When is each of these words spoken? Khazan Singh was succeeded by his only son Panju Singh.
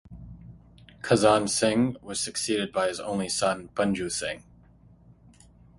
Khazan 1.03 1.47
Singh 1.47 1.95
was 2.01 2.19
succeeded 2.19 2.71
by 2.71 2.87
his 2.87 2.99
only 2.99 3.29
son 3.29 3.69
Panju 3.75 4.11
Singh. 4.11 4.43